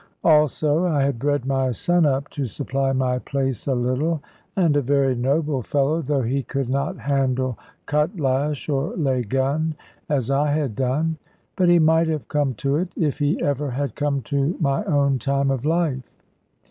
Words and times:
Also 0.23 0.83
I 0.87 1.03
had 1.03 1.19
bred 1.19 1.45
my 1.45 1.71
son 1.73 2.07
up 2.07 2.27
to 2.29 2.47
supply 2.47 2.91
my 2.91 3.19
place 3.19 3.67
a 3.67 3.75
little; 3.75 4.23
and 4.55 4.75
a 4.75 4.81
very 4.81 5.13
noble 5.13 5.61
fellow, 5.61 6.01
though 6.01 6.23
he 6.23 6.41
could 6.41 6.69
not 6.69 6.97
handle 6.97 7.55
cutlash 7.85 8.67
or 8.67 8.95
lay 8.97 9.21
gun 9.21 9.75
as 10.09 10.31
I 10.31 10.53
had 10.53 10.75
done. 10.75 11.19
But 11.55 11.69
he 11.69 11.77
might 11.77 12.07
have 12.07 12.29
come 12.29 12.55
to 12.65 12.77
it 12.77 12.89
if 12.97 13.19
he 13.19 13.39
ever 13.43 13.69
had 13.69 13.93
come 13.93 14.21
to 14.23 14.57
my 14.59 14.83
own 14.85 15.19
time 15.19 15.51
of 15.51 15.65
life. 15.65 16.11